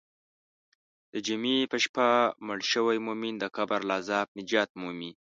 [1.13, 2.07] د جمعې په شپه
[2.47, 5.09] مړ شوی مؤمن د قبر له عذابه نجات مومي.